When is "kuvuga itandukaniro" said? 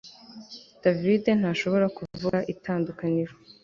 1.97-3.33